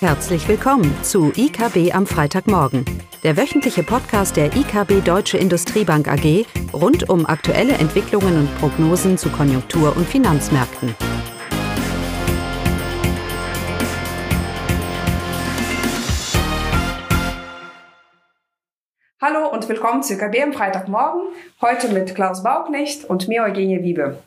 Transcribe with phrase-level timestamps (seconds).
[0.00, 2.84] Herzlich willkommen zu IKB am Freitagmorgen,
[3.22, 9.30] der wöchentliche Podcast der IKB Deutsche Industriebank AG rund um aktuelle Entwicklungen und Prognosen zu
[9.30, 10.94] Konjunktur- und Finanzmärkten.
[19.22, 21.22] Hallo und willkommen zu IKB am Freitagmorgen,
[21.62, 24.18] heute mit Klaus Bauknecht und mir Eugenie Wiebe.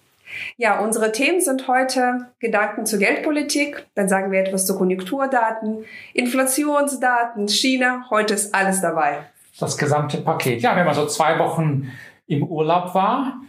[0.58, 7.48] Ja, unsere Themen sind heute Gedanken zur Geldpolitik, dann sagen wir etwas zu Konjunkturdaten, Inflationsdaten,
[7.48, 9.20] China, heute ist alles dabei.
[9.60, 10.62] Das gesamte Paket.
[10.62, 11.92] Ja, wenn man so zwei Wochen
[12.28, 13.42] im Urlaub war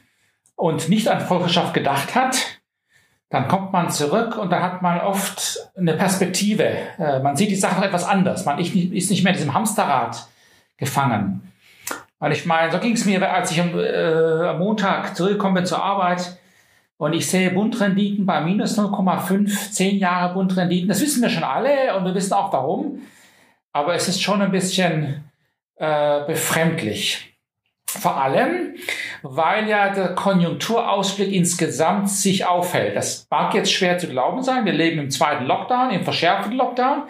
[0.57, 2.61] und nicht an Volkswirtschaft gedacht hat,
[3.29, 6.65] dann kommt man zurück und dann hat man oft eine Perspektive.
[6.99, 8.45] Äh, man sieht die Sachen etwas anders.
[8.45, 10.27] Man ist nicht mehr in diesem Hamsterrad
[10.77, 11.53] gefangen.
[12.19, 15.83] Weil ich meine, so ging es mir, als ich äh, am Montag zurückgekommen bin zur
[15.83, 16.40] Arbeit
[17.01, 20.87] und ich sehe Bundrenditen bei minus 0,5, 10 Jahre Bundrenditen.
[20.87, 23.01] Das wissen wir schon alle und wir wissen auch warum.
[23.73, 25.25] Aber es ist schon ein bisschen
[25.77, 27.39] äh, befremdlich.
[27.87, 28.75] Vor allem,
[29.23, 32.97] weil ja der Konjunkturausblick insgesamt sich aufhält.
[32.97, 34.67] Das mag jetzt schwer zu glauben sein.
[34.67, 37.05] Wir leben im zweiten Lockdown, im verschärften Lockdown.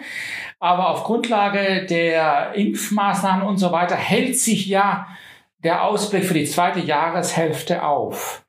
[0.61, 5.07] Aber auf Grundlage der Impfmaßnahmen und so weiter hält sich ja
[5.65, 8.45] der Ausblick für die zweite Jahreshälfte auf.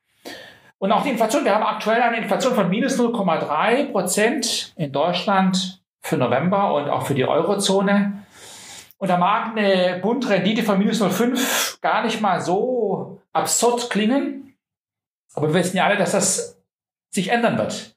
[0.83, 5.81] Und auch die Inflation, wir haben aktuell eine Inflation von minus 0,3 Prozent in Deutschland
[6.01, 8.25] für November und auch für die Eurozone.
[8.97, 14.57] Und da mag eine Bundrendite von minus 0,5 gar nicht mal so absurd klingen.
[15.33, 16.61] Aber wir wissen ja alle, dass das
[17.11, 17.95] sich ändern wird.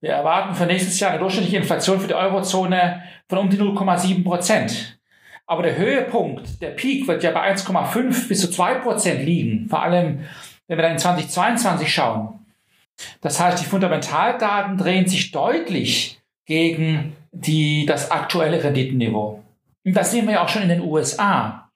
[0.00, 4.22] Wir erwarten für nächstes Jahr eine durchschnittliche Inflation für die Eurozone von um die 0,7
[4.22, 5.00] Prozent.
[5.44, 9.68] Aber der Höhepunkt, der Peak wird ja bei 1,5 bis zu 2 Prozent liegen.
[9.68, 10.20] Vor allem
[10.70, 12.46] wenn wir dann in 2022 schauen.
[13.22, 19.42] Das heißt, die Fundamentaldaten drehen sich deutlich gegen die, das aktuelle Renditenniveau.
[19.84, 21.68] Und das sehen wir ja auch schon in den USA.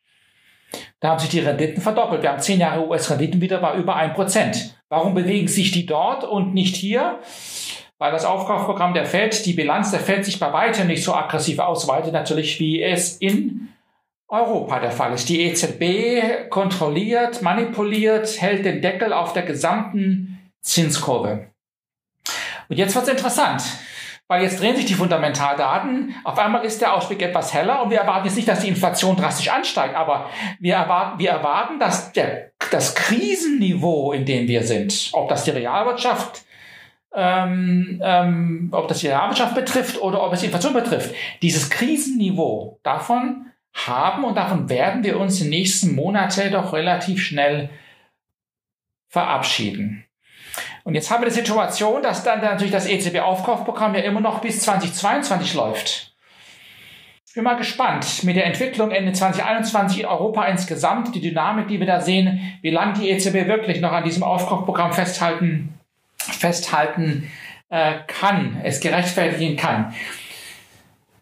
[1.01, 2.23] Da haben sich die Renditen verdoppelt.
[2.23, 4.79] Wir haben zehn Jahre US-Renditen wieder bei über ein Prozent.
[4.89, 7.19] Warum bewegen sich die dort und nicht hier?
[7.99, 11.59] Weil das Aufkaufprogramm der Fed, die Bilanz der Fed sich bei weitem nicht so aggressiv
[11.59, 13.74] ausweitet, natürlich wie es in
[14.29, 15.29] Europa der Fall ist.
[15.29, 21.51] Die EZB kontrolliert, manipuliert, hält den Deckel auf der gesamten Zinskurve.
[22.69, 23.63] Und jetzt wird es interessant,
[24.27, 26.15] weil jetzt drehen sich die Fundamentaldaten.
[26.25, 29.17] Auf einmal ist der Ausblick etwas heller und wir erwarten jetzt nicht, dass die Inflation
[29.17, 35.11] drastisch ansteigt, aber wir erwarten, wir erwarten dass der, das Krisenniveau, in dem wir sind,
[35.13, 36.43] ob das die Realwirtschaft
[37.17, 41.15] ähm, ähm, ob das die Realwirtschaft betrifft oder ob es die Inflation betrifft.
[41.43, 47.23] Dieses Krisenniveau, davon haben und davon werden wir uns in den nächsten Monaten doch relativ
[47.23, 47.71] schnell
[49.09, 50.05] verabschieden.
[50.85, 54.61] Und jetzt haben wir die Situation, dass dann natürlich das EZB-Aufkaufprogramm ja immer noch bis
[54.61, 56.15] 2022 läuft.
[57.27, 61.81] Ich bin mal gespannt mit der Entwicklung Ende 2021 in Europa insgesamt, die Dynamik, die
[61.81, 65.75] wir da sehen, wie lange die EZB wirklich noch an diesem Aufkaufprogramm festhalten,
[66.17, 67.29] festhalten
[67.71, 69.93] äh, kann, es gerechtfertigen kann.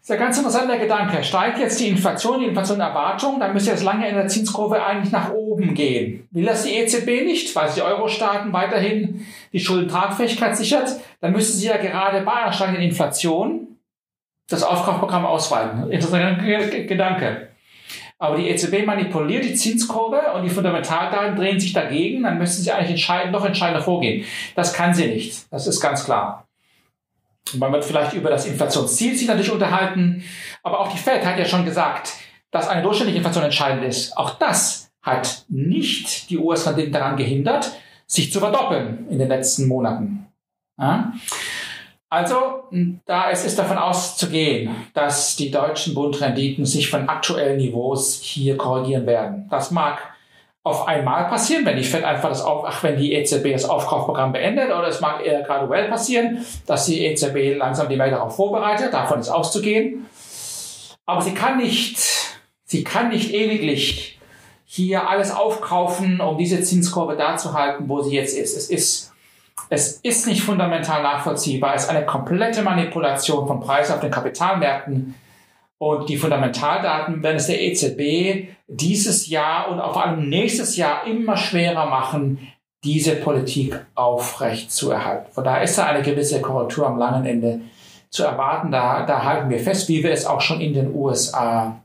[0.03, 1.23] Das ist ein ganz interessanter Gedanke.
[1.23, 5.31] Steigt jetzt die Inflation, die Inflationerwartung, dann müsste das lange in der Zinskurve eigentlich nach
[5.31, 6.27] oben gehen.
[6.31, 11.55] Will das die EZB nicht, weil sie die Euro-Staaten weiterhin die Schuldentragfähigkeit sichert, dann müsste
[11.55, 13.77] sie ja gerade bei einer steigenden Inflation
[14.49, 15.89] das Aufkaufprogramm ausweiten.
[15.89, 16.43] Interessanter
[16.83, 17.47] Gedanke.
[18.19, 22.73] Aber die EZB manipuliert die Zinskurve und die Fundamentaldaten drehen sich dagegen, dann müsste sie
[22.73, 24.25] eigentlich entscheidend, noch entscheidender vorgehen.
[24.53, 25.45] Das kann sie nicht.
[25.49, 26.45] Das ist ganz klar.
[27.55, 30.23] Man wird vielleicht über das Inflationsziel sich natürlich unterhalten,
[30.63, 32.13] aber auch die Fed hat ja schon gesagt,
[32.51, 34.17] dass eine durchschnittliche Inflation entscheidend ist.
[34.17, 37.71] Auch das hat nicht die US-Renditen daran gehindert,
[38.07, 40.27] sich zu verdoppeln in den letzten Monaten.
[40.79, 41.13] Ja?
[42.09, 42.65] Also,
[43.05, 49.07] da ist es davon auszugehen, dass die deutschen Bundrenditen sich von aktuellen Niveaus hier korrigieren
[49.07, 49.47] werden.
[49.49, 50.12] Das mag
[50.63, 54.31] auf einmal passieren, wenn die Fed einfach das auf, ach, wenn die EZB das Aufkaufprogramm
[54.31, 58.93] beendet, oder es mag eher graduell passieren, dass die EZB langsam die Welt darauf vorbereitet,
[58.93, 60.05] davon ist auszugehen.
[61.05, 61.97] Aber sie kann nicht,
[62.63, 64.19] sie kann nicht ewiglich
[64.63, 68.55] hier alles aufkaufen, um diese Zinskurve da zu halten, wo sie jetzt ist.
[68.55, 69.13] Es ist,
[69.69, 71.75] es ist nicht fundamental nachvollziehbar.
[71.75, 75.13] Es ist eine komplette Manipulation von Preisen auf den Kapitalmärkten.
[75.77, 81.37] Und die Fundamentaldaten werden es der EZB dieses Jahr und vor allem nächstes Jahr immer
[81.37, 82.47] schwerer machen,
[82.83, 85.31] diese Politik aufrecht zu erhalten.
[85.31, 87.61] Von daher ist da eine gewisse Korrektur am langen Ende
[88.09, 88.71] zu erwarten.
[88.71, 91.79] Da, da halten wir fest, wie wir es auch schon in den USA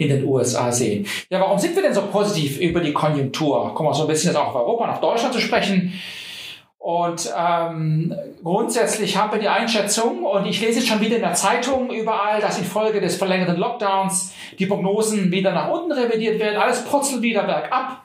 [0.00, 1.06] in den USA sehen.
[1.28, 3.74] Ja, warum sind wir denn so positiv über die Konjunktur?
[3.74, 5.92] Kommen wir so ein bisschen jetzt auch auf Europa auf Deutschland zu sprechen.
[6.80, 11.34] Und ähm, grundsätzlich haben wir die Einschätzung, und ich lese jetzt schon wieder in der
[11.34, 16.56] Zeitung überall, dass infolge des verlängerten Lockdowns die Prognosen wieder nach unten revidiert werden.
[16.56, 18.02] Alles purzelt wieder bergab.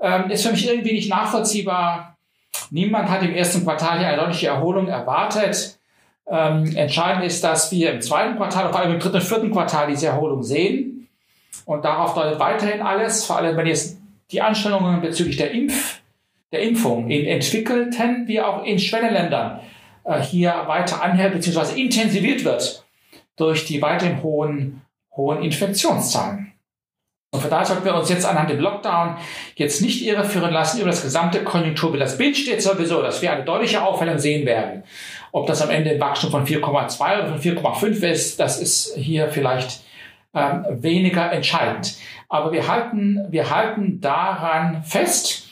[0.00, 2.16] Ähm, ist für mich irgendwie nicht nachvollziehbar.
[2.70, 5.78] Niemand hat im ersten Quartal hier eine deutliche Erholung erwartet.
[6.26, 9.88] Ähm, entscheidend ist, dass wir im zweiten Quartal, vor allem im dritten und vierten Quartal
[9.88, 11.10] diese Erholung sehen.
[11.66, 13.98] Und darauf deutet weiterhin alles, vor allem wenn jetzt
[14.30, 16.00] die Anstrengungen bezüglich der Impf
[16.54, 19.60] der Impfung in entwickelten wie auch in Schwellenländern
[20.04, 21.80] äh, hier weiter anhält bzw.
[21.80, 22.84] intensiviert wird
[23.36, 24.82] durch die weiterhin hohen,
[25.16, 26.52] hohen Infektionszahlen.
[27.32, 29.16] Und von daher sollten wir uns jetzt anhand dem Lockdown
[29.56, 32.00] jetzt nicht irreführen lassen über das gesamte Konjunkturbild.
[32.00, 34.84] Das Bild steht sowieso, dass wir eine deutliche Aufhellung sehen werden.
[35.32, 39.30] Ob das am Ende ein Wachstum von 4,2 oder von 4,5 ist, das ist hier
[39.30, 39.80] vielleicht
[40.32, 41.96] ähm, weniger entscheidend.
[42.28, 45.43] Aber wir halten, wir halten daran fest,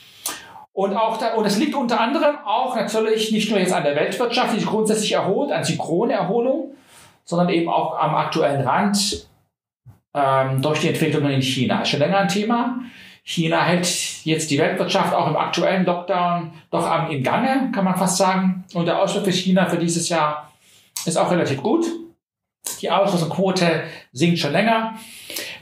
[0.73, 3.95] und auch da, und es liegt unter anderem auch natürlich nicht nur jetzt an der
[3.95, 6.73] Weltwirtschaft, die sich grundsätzlich erholt, an synchrone Erholung,
[7.25, 9.27] sondern eben auch am aktuellen Rand
[10.15, 11.81] ähm, durch die Entwicklungen in China.
[11.81, 12.79] Ist schon länger ein Thema.
[13.23, 13.87] China hält
[14.25, 18.65] jetzt die Weltwirtschaft auch im aktuellen Lockdown doch am, im Gange, kann man fast sagen.
[18.73, 20.51] Und der Ausblick für China für dieses Jahr
[21.05, 21.85] ist auch relativ gut.
[22.81, 24.95] Die Arbeitslosenquote sinkt schon länger.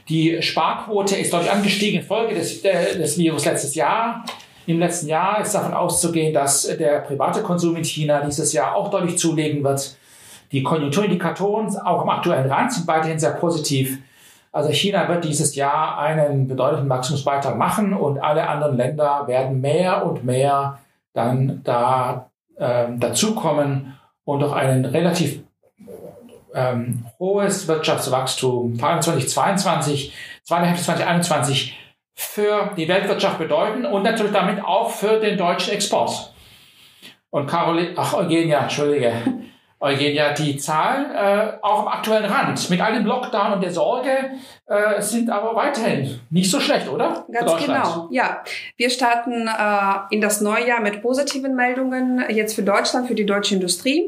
[0.08, 4.24] Die Sparquote ist deutlich angestiegen infolge des, des Virus letztes Jahr.
[4.66, 8.90] Im letzten Jahr ist davon auszugehen, dass der private Konsum in China dieses Jahr auch
[8.90, 9.96] deutlich zulegen wird.
[10.52, 13.98] Die Konjunkturindikatoren auch im aktuellen Rand sind weiterhin sehr positiv.
[14.52, 20.04] Also China wird dieses Jahr einen bedeutenden Wachstumsbeitrag machen und alle anderen Länder werden mehr
[20.04, 20.78] und mehr
[21.14, 25.42] dann da ähm, dazukommen und durch ein relativ
[26.54, 30.12] ähm, hohes Wirtschaftswachstum, vor allem 2022,
[30.42, 31.74] zweite Hälfte 2021
[32.14, 36.34] für die Weltwirtschaft bedeuten und natürlich damit auch für den deutschen Export.
[37.30, 39.12] Und Caroline, ach Eugenia, Entschuldige,
[39.82, 44.10] Eugenia, die Zahlen äh, auch am aktuellen Rand mit all dem Lockdown und der Sorge
[44.66, 47.26] äh, sind aber weiterhin nicht so schlecht, oder?
[47.32, 48.44] Ganz genau, ja.
[48.76, 53.26] Wir starten äh, in das neue Jahr mit positiven Meldungen jetzt für Deutschland, für die
[53.26, 54.04] deutsche Industrie.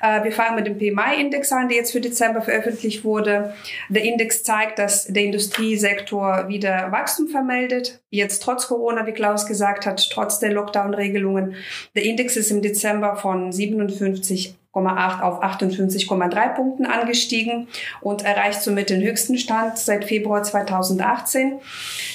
[0.00, 3.54] Äh, wir fangen mit dem PMI-Index an, der jetzt für Dezember veröffentlicht wurde.
[3.88, 8.00] Der Index zeigt, dass der Industriesektor wieder Wachstum vermeldet.
[8.10, 11.56] Jetzt trotz Corona, wie Klaus gesagt hat, trotz der Lockdown-Regelungen.
[11.96, 14.54] Der Index ist im Dezember von 57
[14.86, 17.68] auf 58,3 Punkten angestiegen
[18.00, 21.60] und erreicht somit den höchsten Stand seit Februar 2018.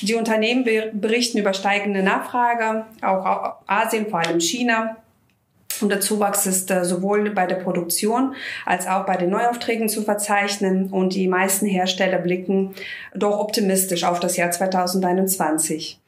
[0.01, 4.97] Die Unternehmen berichten über steigende Nachfrage, auch Asien, vor allem China.
[5.81, 10.03] Und der Zuwachs ist äh, sowohl bei der Produktion als auch bei den Neuaufträgen zu
[10.03, 10.89] verzeichnen.
[10.91, 12.73] Und die meisten Hersteller blicken
[13.13, 15.99] doch optimistisch auf das Jahr 2021.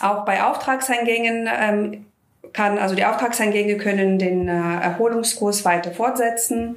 [0.00, 2.06] Auch bei Auftragseingängen ähm,
[2.54, 6.76] kann, also die Auftragseingänge können den äh, Erholungskurs weiter fortsetzen.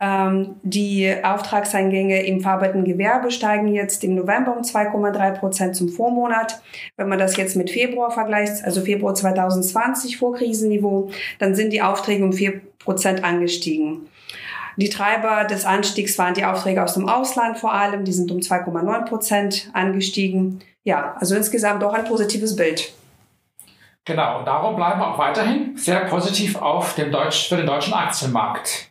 [0.00, 6.60] Ähm, die Auftragseingänge im verarbeitenden Gewerbe steigen jetzt im November um 2,3 Prozent zum Vormonat.
[6.96, 11.82] Wenn man das jetzt mit Februar vergleicht, also Februar 2020 vor Krisenniveau, dann sind die
[11.82, 14.08] Aufträge um 4 Prozent angestiegen.
[14.76, 18.38] Die Treiber des Anstiegs waren die Aufträge aus dem Ausland vor allem, die sind um
[18.38, 20.60] 2,9 Prozent angestiegen.
[20.82, 22.94] Ja, also insgesamt doch ein positives Bild.
[24.04, 27.92] Genau, und darum bleiben wir auch weiterhin sehr positiv auf dem Deutsch, für den deutschen
[27.92, 28.90] Aktienmarkt.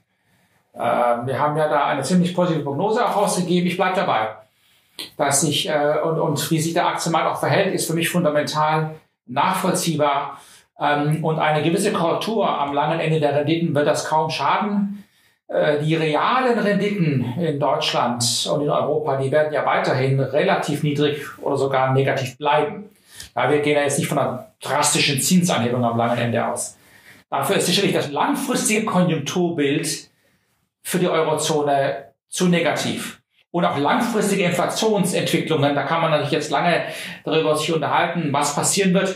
[0.74, 3.68] Äh, wir haben ja da eine ziemlich positive Prognose auch rausgegeben.
[3.68, 4.30] Ich bleibe dabei.
[5.18, 8.96] Dass sich, äh, und, und wie sich der Aktienmarkt auch verhält, ist für mich fundamental
[9.26, 10.40] nachvollziehbar.
[10.80, 15.04] Ähm, und eine gewisse Korrektur am langen Ende der Renditen wird das kaum schaden.
[15.48, 18.24] Äh, die realen Renditen in Deutschland
[18.54, 22.90] und in Europa, die werden ja weiterhin relativ niedrig oder sogar negativ bleiben.
[23.36, 26.78] Ja, wir gehen ja jetzt nicht von einer drastischen Zinsanhebung am langen Ende aus.
[27.30, 30.10] Dafür ist sicherlich das langfristige Konjunkturbild
[30.82, 33.22] für die Eurozone zu negativ.
[33.52, 36.84] Und auch langfristige Inflationsentwicklungen, da kann man natürlich jetzt lange
[37.24, 39.16] darüber sich unterhalten, was passieren wird.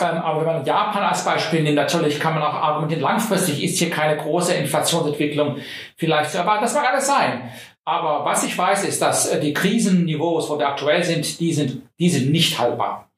[0.00, 3.78] Ähm, aber wenn man Japan als Beispiel nimmt, natürlich kann man auch argumentieren, langfristig ist
[3.78, 5.56] hier keine große Inflationsentwicklung
[5.96, 6.62] vielleicht zu erwarten.
[6.62, 7.50] Das mag alles sein.
[7.84, 11.82] Aber was ich weiß, ist, dass äh, die Krisenniveaus, wo wir aktuell sind, die sind,
[11.98, 13.10] die sind nicht haltbar.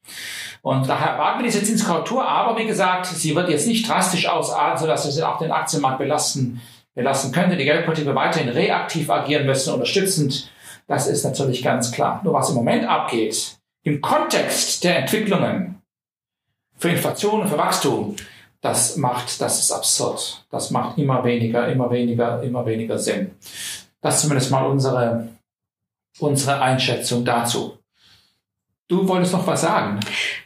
[0.62, 4.78] Und daher erwarten wir diese Zinskorrektur, aber wie gesagt, sie wird jetzt nicht drastisch ausarten,
[4.78, 6.60] sodass sie auch den Aktienmarkt belasten,
[6.94, 7.56] belasten könnte.
[7.56, 10.50] Die Geldpolitik wird weiterhin reaktiv agieren müssen, unterstützend.
[10.88, 12.20] Das ist natürlich ganz klar.
[12.24, 15.80] Nur was im Moment abgeht, im Kontext der Entwicklungen
[16.78, 18.16] für Inflation und für Wachstum,
[18.60, 20.44] das macht, das ist absurd.
[20.50, 23.32] Das macht immer weniger, immer weniger, immer weniger Sinn.
[24.00, 25.28] Das ist zumindest mal unsere,
[26.18, 27.78] unsere Einschätzung dazu.
[28.88, 29.98] Du wolltest noch was sagen.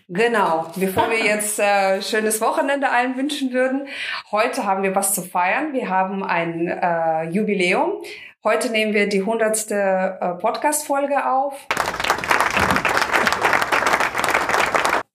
[0.09, 3.87] Genau, bevor wir jetzt äh, schönes Wochenende allen wünschen würden,
[4.31, 5.73] heute haben wir was zu feiern.
[5.75, 8.03] Wir haben ein äh, Jubiläum.
[8.43, 11.67] Heute nehmen wir die hundertste äh, Podcast-Folge auf.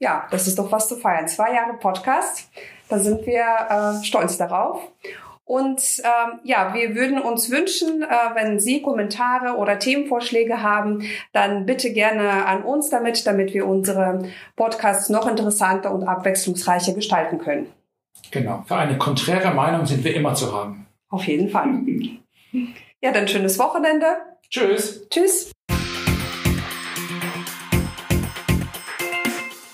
[0.05, 1.27] Ja, das ist doch was zu feiern.
[1.27, 2.47] Zwei Jahre Podcast,
[2.89, 4.79] da sind wir äh, stolz darauf.
[5.45, 11.01] Und ähm, ja, wir würden uns wünschen, äh, wenn Sie Kommentare oder Themenvorschläge haben,
[11.33, 17.39] dann bitte gerne an uns damit, damit wir unsere Podcasts noch interessanter und abwechslungsreicher gestalten
[17.39, 17.65] können.
[18.29, 18.63] Genau.
[18.67, 20.85] Für eine konträre Meinung sind wir immer zu haben.
[21.09, 21.79] Auf jeden Fall.
[23.01, 24.05] Ja, dann schönes Wochenende.
[24.51, 25.07] Tschüss.
[25.09, 25.54] Tschüss.